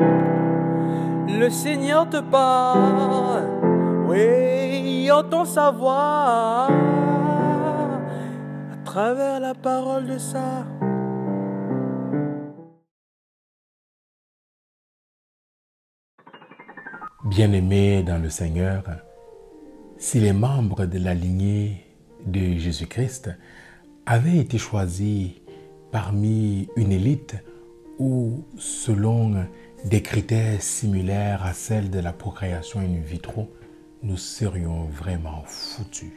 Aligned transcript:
Le 0.00 1.48
Seigneur 1.50 2.08
te 2.08 2.20
parle, 2.20 3.44
oui, 4.08 5.10
entend 5.10 5.44
sa 5.44 5.70
voix 5.70 6.68
à 8.72 8.76
travers 8.84 9.40
la 9.40 9.54
parole 9.54 10.06
de 10.06 10.18
ça. 10.18 10.66
Bien-aimés 17.24 18.02
dans 18.02 18.20
le 18.20 18.28
Seigneur, 18.28 18.82
si 19.98 20.18
les 20.18 20.32
membres 20.32 20.86
de 20.86 20.98
la 20.98 21.14
lignée 21.14 21.86
de 22.26 22.58
Jésus-Christ 22.58 23.30
avaient 24.06 24.38
été 24.38 24.58
choisis 24.58 25.30
parmi 25.92 26.68
une 26.76 26.92
élite 26.92 27.36
ou 27.98 28.44
selon 28.56 29.46
des 29.84 30.02
critères 30.02 30.60
similaires 30.62 31.44
à 31.44 31.52
celles 31.52 31.90
de 31.90 31.98
la 32.00 32.12
procréation 32.12 32.80
in 32.80 33.00
vitro, 33.00 33.50
nous 34.02 34.16
serions 34.16 34.84
vraiment 34.84 35.42
foutus. 35.46 36.12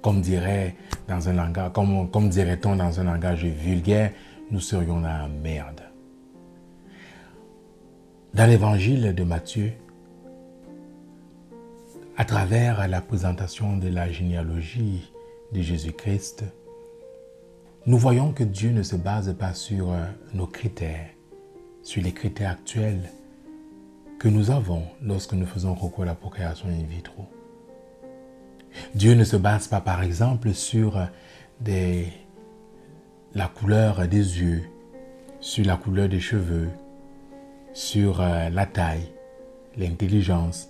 Comme 0.00 0.20
dirait 0.20 0.74
dans 1.08 1.28
un 1.28 1.34
langage, 1.34 1.72
comme, 1.72 2.28
dirait-on 2.28 2.76
dans 2.76 3.00
un 3.00 3.04
langage 3.04 3.44
vulgaire, 3.44 4.12
nous 4.50 4.60
serions 4.60 5.00
la 5.00 5.28
merde. 5.28 5.82
Dans 8.34 8.46
l'évangile 8.46 9.14
de 9.14 9.24
Matthieu, 9.24 9.72
à 12.16 12.24
travers 12.24 12.88
la 12.88 13.00
présentation 13.00 13.76
de 13.76 13.88
la 13.88 14.10
généalogie 14.10 15.12
de 15.52 15.60
Jésus-Christ, 15.60 16.44
nous 17.86 17.98
voyons 17.98 18.32
que 18.32 18.44
Dieu 18.44 18.70
ne 18.70 18.82
se 18.82 18.96
base 18.96 19.34
pas 19.38 19.54
sur 19.54 19.92
euh, 19.92 20.04
nos 20.34 20.46
critères, 20.46 21.10
sur 21.82 22.02
les 22.02 22.12
critères 22.12 22.50
actuels 22.50 23.10
que 24.18 24.28
nous 24.28 24.50
avons 24.50 24.84
lorsque 25.02 25.32
nous 25.32 25.46
faisons 25.46 25.74
recours 25.74 26.04
à 26.04 26.06
la 26.06 26.14
procréation 26.14 26.68
in 26.68 26.86
vitro. 26.86 27.26
Dieu 28.94 29.14
ne 29.14 29.24
se 29.24 29.36
base 29.36 29.68
pas, 29.68 29.80
par 29.80 30.02
exemple, 30.02 30.54
sur 30.54 30.96
euh, 30.96 32.04
la 33.34 33.48
couleur 33.48 34.06
des 34.08 34.40
yeux, 34.40 34.62
sur 35.40 35.64
la 35.66 35.76
couleur 35.76 36.08
des 36.08 36.20
cheveux, 36.20 36.70
sur 37.72 38.20
euh, 38.20 38.48
la 38.48 38.66
taille, 38.66 39.12
l'intelligence, 39.76 40.68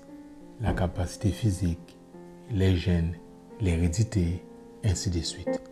la 0.60 0.72
capacité 0.72 1.30
physique, 1.30 1.96
les 2.50 2.76
gènes, 2.76 3.14
l'hérédité, 3.60 4.42
ainsi 4.84 5.10
de 5.10 5.20
suite. 5.20 5.62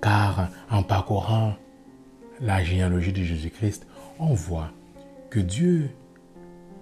Car 0.00 0.50
en 0.70 0.82
parcourant 0.82 1.54
la 2.40 2.62
généalogie 2.62 3.12
de 3.12 3.22
Jésus-Christ, 3.22 3.86
on 4.18 4.34
voit 4.34 4.70
que 5.30 5.40
Dieu 5.40 5.90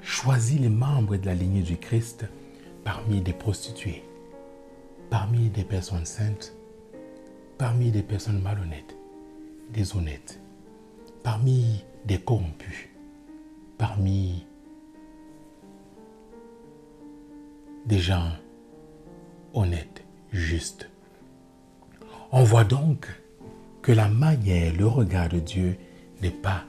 choisit 0.02 0.60
les 0.60 0.68
membres 0.68 1.16
de 1.16 1.26
la 1.26 1.34
lignée 1.34 1.62
du 1.62 1.76
Christ 1.76 2.26
parmi 2.84 3.20
des 3.20 3.32
prostituées, 3.32 4.04
parmi 5.10 5.48
des 5.48 5.64
personnes 5.64 6.06
saintes, 6.06 6.54
parmi 7.58 7.90
des 7.90 8.02
personnes 8.02 8.40
malhonnêtes, 8.42 8.96
déshonnêtes, 9.72 10.40
parmi 11.22 11.84
des 12.04 12.18
corrompus, 12.18 12.88
parmi 13.78 14.46
des 17.86 17.98
gens 17.98 18.32
honnêtes, 19.52 20.04
justes. 20.32 20.90
On 22.32 22.42
voit 22.42 22.64
donc 22.64 23.08
que 23.84 23.92
la 23.92 24.08
manière, 24.08 24.72
le 24.74 24.86
regard 24.86 25.28
de 25.28 25.38
Dieu 25.38 25.76
n'est 26.22 26.30
pas 26.30 26.64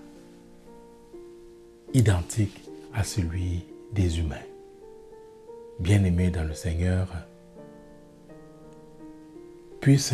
identique 1.93 2.61
à 2.93 3.05
celui 3.05 3.63
des 3.93 4.19
humains. 4.19 4.35
Bien-aimés 5.79 6.29
dans 6.29 6.43
le 6.43 6.53
Seigneur, 6.53 7.07
puisse 9.79 10.13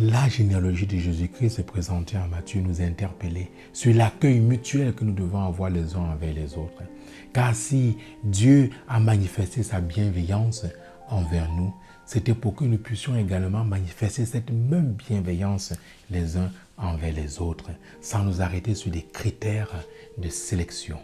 la 0.00 0.28
généalogie 0.28 0.86
de 0.86 0.96
Jésus-Christ 0.96 1.66
présentée 1.66 2.16
en 2.16 2.28
Matthieu 2.28 2.60
nous 2.60 2.82
interpeller 2.82 3.50
sur 3.72 3.92
l'accueil 3.92 4.38
mutuel 4.38 4.94
que 4.94 5.02
nous 5.02 5.14
devons 5.14 5.44
avoir 5.44 5.70
les 5.70 5.96
uns 5.96 6.12
envers 6.12 6.34
les 6.34 6.56
autres. 6.56 6.84
Car 7.32 7.52
si 7.52 7.96
Dieu 8.22 8.70
a 8.86 9.00
manifesté 9.00 9.64
sa 9.64 9.80
bienveillance 9.80 10.66
envers 11.10 11.50
nous, 11.52 11.74
c'était 12.08 12.32
pour 12.32 12.54
que 12.54 12.64
nous 12.64 12.78
puissions 12.78 13.18
également 13.18 13.64
manifester 13.64 14.24
cette 14.24 14.50
même 14.50 14.94
bienveillance 14.94 15.74
les 16.10 16.38
uns 16.38 16.50
envers 16.78 17.12
les 17.12 17.38
autres, 17.38 17.70
sans 18.00 18.24
nous 18.24 18.40
arrêter 18.40 18.74
sur 18.74 18.90
des 18.90 19.02
critères 19.02 19.84
de 20.16 20.30
sélection, 20.30 20.98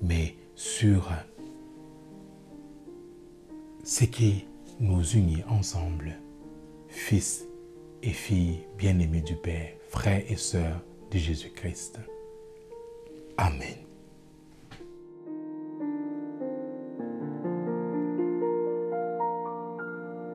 mais 0.00 0.34
sur 0.54 1.12
ce 3.84 4.04
qui 4.04 4.46
nous 4.80 5.04
unit 5.04 5.44
ensemble, 5.46 6.16
fils 6.88 7.44
et 8.02 8.12
filles 8.12 8.60
bien-aimés 8.78 9.20
du 9.20 9.34
Père, 9.36 9.74
frères 9.90 10.24
et 10.26 10.36
sœurs 10.36 10.80
de 11.10 11.18
Jésus-Christ. 11.18 12.00
Amen. 13.36 13.83